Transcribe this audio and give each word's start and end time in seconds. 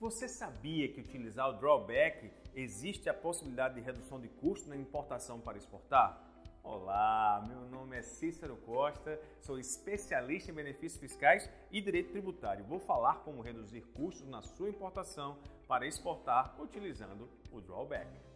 Você 0.00 0.26
sabia 0.26 0.88
que 0.88 0.98
utilizar 0.98 1.46
o 1.50 1.58
drawback 1.58 2.32
existe 2.54 3.10
a 3.10 3.12
possibilidade 3.12 3.74
de 3.74 3.82
redução 3.82 4.18
de 4.18 4.28
custo 4.28 4.66
na 4.66 4.74
importação 4.74 5.38
para 5.38 5.58
exportar? 5.58 6.18
Olá, 6.62 7.44
meu 7.46 7.68
nome 7.68 7.98
é 7.98 8.00
Cícero 8.00 8.56
Costa, 8.56 9.20
sou 9.42 9.58
especialista 9.58 10.50
em 10.50 10.54
benefícios 10.54 10.98
fiscais 10.98 11.50
e 11.70 11.82
direito 11.82 12.12
tributário. 12.12 12.64
Vou 12.64 12.78
falar 12.78 13.16
como 13.16 13.42
reduzir 13.42 13.82
custos 13.92 14.26
na 14.26 14.40
sua 14.40 14.70
importação 14.70 15.36
para 15.68 15.86
exportar 15.86 16.58
utilizando 16.58 17.28
o 17.52 17.60
drawback. 17.60 18.29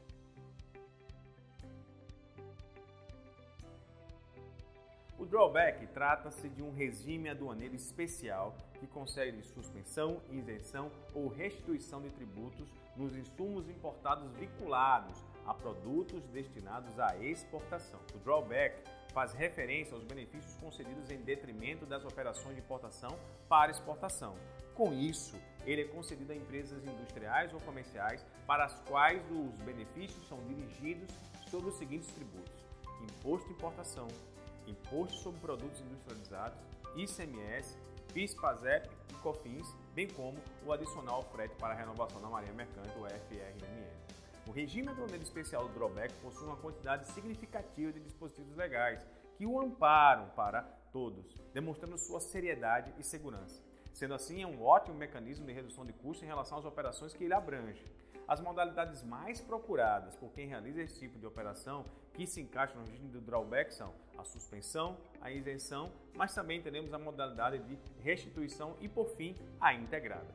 O 5.17 5.25
drawback 5.25 5.87
trata-se 5.89 6.49
de 6.49 6.61
um 6.61 6.73
regime 6.73 7.29
aduaneiro 7.29 7.77
especial 7.77 8.57
que 8.81 8.87
concede 8.87 9.45
suspensão, 9.45 10.21
isenção 10.29 10.91
ou 11.15 11.29
restituição 11.29 12.03
de 12.03 12.11
tributos 12.11 12.69
nos 12.97 13.17
insumos 13.17 13.69
importados 13.69 14.29
vinculados 14.33 15.17
a 15.47 15.55
produtos 15.55 16.25
destinados 16.33 16.99
à 16.99 17.17
exportação. 17.19 18.01
O 18.13 18.19
drawback 18.19 18.83
faz 19.13 19.33
referência 19.33 19.95
aos 19.95 20.03
benefícios 20.03 20.57
concedidos 20.57 21.09
em 21.09 21.19
detrimento 21.19 21.87
das 21.87 22.05
operações 22.05 22.57
de 22.57 22.61
importação 22.61 23.17
para 23.49 23.71
exportação. 23.71 24.35
Com 24.75 24.93
isso, 24.93 25.37
ele 25.65 25.83
é 25.83 25.85
concedido 25.85 26.33
a 26.33 26.37
empresas 26.37 26.85
industriais 26.85 27.55
ou 27.55 27.61
comerciais 27.61 28.27
para 28.49 28.65
as 28.65 28.81
quais 28.81 29.23
os 29.31 29.55
benefícios 29.65 30.27
são 30.27 30.43
dirigidos 30.49 31.09
sobre 31.49 31.69
os 31.69 31.79
seguintes 31.79 32.09
tributos: 32.09 32.53
imposto 33.01 33.47
de 33.47 33.55
importação, 33.55 34.09
Imposto 34.67 35.17
sobre 35.19 35.41
Produtos 35.41 35.81
Industrializados, 35.81 36.59
ICMS, 36.97 37.77
PIS, 38.13 38.35
PASEP 38.35 38.89
e 39.11 39.15
COFINS, 39.15 39.77
bem 39.95 40.09
como 40.09 40.39
o 40.65 40.73
adicional 40.73 41.23
frete 41.33 41.55
para 41.57 41.75
a 41.75 41.77
renovação 41.77 42.21
da 42.21 42.29
Marinha 42.29 42.55
Mercante, 42.55 42.97
o 42.97 43.07
FRMM. 43.07 44.05
O 44.47 44.53
regime 44.53 44.89
aduaneiro 44.89 45.23
especial 45.23 45.67
do 45.67 45.75
drawback 45.75 46.13
possui 46.23 46.47
uma 46.47 46.57
quantidade 46.57 47.07
significativa 47.09 47.93
de 47.93 48.01
dispositivos 48.01 48.55
legais 48.57 49.05
que 49.37 49.47
o 49.47 49.61
amparam 49.61 50.29
para 50.37 50.63
todos, 50.93 51.35
demonstrando 51.53 51.99
sua 51.99 52.21
seriedade 52.21 52.95
e 52.99 53.03
segurança. 53.03 53.63
Sendo 53.93 54.15
assim, 54.15 54.43
é 54.43 54.47
um 54.47 54.63
ótimo 54.63 54.97
mecanismo 54.97 55.47
de 55.47 55.53
redução 55.53 55.85
de 55.87 55.93
custos 55.93 56.23
em 56.23 56.27
relação 56.27 56.59
às 56.59 56.65
operações 56.65 57.15
que 57.15 57.25
ele 57.25 57.35
abrange. 57.35 57.85
As 58.27 58.41
modalidades 58.41 59.03
mais 59.03 59.41
procuradas 59.41 60.17
por 60.17 60.33
quem 60.33 60.49
realiza 60.49 60.81
esse 60.81 60.99
tipo 60.99 61.19
de 61.19 61.27
operação 61.27 61.85
que 62.15 62.27
se 62.27 62.41
encaixam 62.41 62.81
no 62.81 62.87
regime 62.87 63.11
do 63.11 63.21
drawback 63.21 63.75
são 63.75 63.93
a 64.17 64.25
suspensão, 64.25 64.97
a 65.21 65.31
isenção, 65.31 65.93
mas 66.17 66.35
também 66.35 66.63
teremos 66.63 66.95
a 66.95 66.99
modalidade 66.99 67.59
de 67.59 67.79
restituição 68.03 68.77
e, 68.81 68.89
por 68.89 69.09
fim, 69.11 69.37
a 69.61 69.75
integrada. 69.75 70.33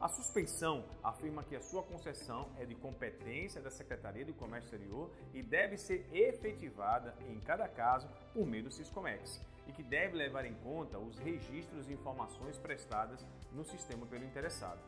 A 0.00 0.08
suspensão 0.08 0.84
afirma 1.04 1.44
que 1.44 1.54
a 1.54 1.60
sua 1.60 1.82
concessão 1.82 2.48
é 2.58 2.64
de 2.64 2.74
competência 2.74 3.60
da 3.60 3.70
Secretaria 3.70 4.24
de 4.24 4.32
Comércio 4.32 4.74
Exterior 4.74 5.10
e 5.32 5.42
deve 5.42 5.76
ser 5.76 6.08
efetivada 6.12 7.14
em 7.28 7.38
cada 7.38 7.68
caso 7.68 8.08
por 8.32 8.46
meio 8.46 8.64
do 8.64 8.70
Siscomex 8.70 9.40
e 9.68 9.72
que 9.72 9.82
deve 9.82 10.16
levar 10.16 10.46
em 10.46 10.54
conta 10.54 10.98
os 10.98 11.18
registros 11.18 11.88
e 11.88 11.92
informações 11.92 12.58
prestadas 12.58 13.24
no 13.52 13.62
sistema 13.62 14.06
pelo 14.06 14.24
interessado. 14.24 14.80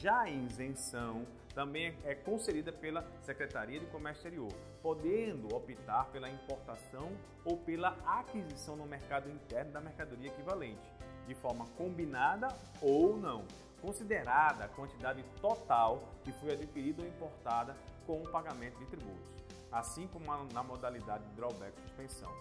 Já 0.00 0.20
a 0.20 0.30
isenção 0.30 1.26
também 1.52 1.92
é 2.04 2.14
concedida 2.14 2.72
pela 2.72 3.04
Secretaria 3.22 3.80
de 3.80 3.86
Comércio 3.86 4.28
Exterior, 4.28 4.52
podendo 4.80 5.52
optar 5.52 6.04
pela 6.12 6.28
importação 6.28 7.10
ou 7.44 7.56
pela 7.56 7.96
aquisição 8.06 8.76
no 8.76 8.86
mercado 8.86 9.28
interno 9.28 9.72
da 9.72 9.80
mercadoria 9.80 10.28
equivalente, 10.28 10.88
de 11.26 11.34
forma 11.34 11.66
combinada 11.76 12.46
ou 12.80 13.16
não, 13.16 13.44
considerada 13.82 14.66
a 14.66 14.68
quantidade 14.68 15.24
total 15.40 16.04
que 16.22 16.30
foi 16.30 16.52
adquirida 16.52 17.02
ou 17.02 17.08
importada 17.08 17.76
com 18.06 18.22
o 18.22 18.28
pagamento 18.30 18.78
de 18.78 18.86
tributos, 18.86 19.34
assim 19.72 20.06
como 20.06 20.26
na 20.54 20.62
modalidade 20.62 21.24
de 21.24 21.34
drawback 21.34 21.72
suspensão. 21.80 22.32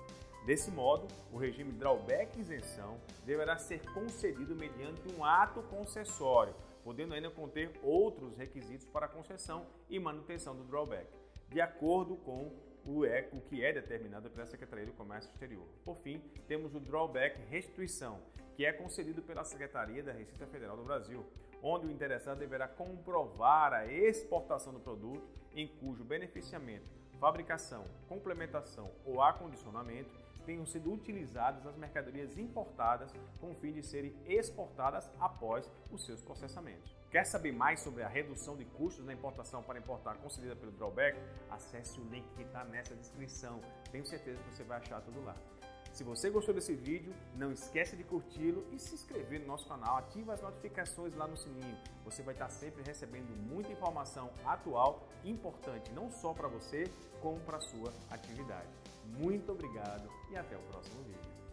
Desse 0.45 0.70
modo, 0.70 1.08
o 1.33 1.37
regime 1.39 1.71
drawback 1.71 2.39
isenção 2.39 2.99
deverá 3.26 3.58
ser 3.58 3.81
concedido 3.93 4.55
mediante 4.55 5.02
um 5.17 5.26
ato 5.26 5.64
concessório, 5.64 6.54
podendo 6.87 7.14
ainda 7.14 7.30
conter 7.30 7.70
outros 7.83 8.37
requisitos 8.37 8.86
para 8.86 9.09
concessão 9.09 9.67
e 9.89 9.99
manutenção 9.99 10.55
do 10.55 10.64
drawback, 10.64 11.05
de 11.49 11.59
acordo 11.59 12.15
com 12.15 12.49
o, 12.86 13.02
que 13.49 13.61
é 13.61 13.73
determinado 13.73 14.30
pela 14.30 14.45
Secretaria 14.45 14.86
do 14.86 14.93
Comércio 14.93 15.30
Exterior. 15.30 15.67
Por 15.83 15.98
fim, 15.98 16.21
temos 16.48 16.73
o 16.73 16.80
drawback 16.80 17.42
restituição, 17.49 18.21
que 18.55 18.65
é 18.65 18.71
concedido 18.71 19.21
pela 19.21 19.43
Secretaria 19.43 20.02
da 20.02 20.14
Receita 20.14 20.48
Federal 20.48 20.77
do 20.77 20.86
Brasil, 20.86 21.25
onde 21.61 21.87
o 21.87 21.92
interessado 21.92 22.39
deverá 22.39 22.70
comprovar 22.70 23.73
a 23.73 23.86
exportação 23.86 24.71
do 24.71 24.80
produto 24.80 25.27
em 25.54 25.67
cujo 25.67 26.05
beneficiamento, 26.05 26.87
fabricação, 27.19 27.83
complementação 28.08 28.89
ou 29.04 29.21
acondicionamento 29.21 30.15
tenham 30.47 30.65
sido 30.65 30.93
utilizadas 30.93 31.67
as 31.67 31.75
mercadorias 31.75 32.37
importadas 32.37 33.13
com 33.37 33.52
o 33.52 33.55
fim 33.55 33.73
de 33.73 33.83
serem 33.83 34.15
exportadas 34.25 35.11
após 35.19 35.69
os 35.91 36.05
seus 36.05 36.21
processamentos. 36.21 36.95
Quer 37.11 37.25
saber 37.25 37.52
mais 37.52 37.81
sobre 37.81 38.02
a 38.02 38.08
redução 38.08 38.55
de 38.55 38.63
custos 38.63 39.05
na 39.05 39.13
importação 39.13 39.61
para 39.61 39.77
importar 39.77 40.15
concedida 40.15 40.55
pelo 40.55 40.71
drawback? 40.71 41.19
Acesse 41.52 41.99
o 41.99 42.03
link 42.05 42.25
que 42.36 42.43
está 42.43 42.63
nessa 42.63 42.95
descrição. 42.95 43.59
Tenho 43.91 44.05
certeza 44.05 44.41
que 44.41 44.55
você 44.55 44.63
vai 44.63 44.77
achar 44.77 45.02
tudo 45.02 45.21
lá. 45.25 45.36
Se 45.97 46.03
você 46.03 46.30
gostou 46.30 46.53
desse 46.53 46.75
vídeo, 46.75 47.11
não 47.35 47.52
esqueça 47.52 47.97
de 47.97 48.03
curti-lo 48.03 48.63
e 48.71 48.77
se 48.77 48.93
inscrever 48.93 49.39
no 49.39 49.47
nosso 49.47 49.67
canal. 49.67 49.97
Ative 49.97 50.30
as 50.30 50.39
notificações 50.39 51.15
lá 51.15 51.27
no 51.27 51.35
sininho. 51.35 51.75
Você 52.05 52.21
vai 52.21 52.35
estar 52.35 52.49
sempre 52.49 52.83
recebendo 52.83 53.35
muita 53.52 53.71
informação 53.71 54.30
atual 54.45 55.07
importante, 55.25 55.91
não 55.93 56.11
só 56.11 56.36
para 56.36 56.47
você, 56.47 56.83
como 57.19 57.39
para 57.39 57.57
a 57.57 57.61
sua 57.61 57.91
atividade. 58.11 58.69
Muito 59.05 59.52
obrigado 59.52 60.07
e 60.30 60.37
até 60.37 60.55
o 60.55 60.61
próximo 60.69 61.02
vídeo. 61.02 61.46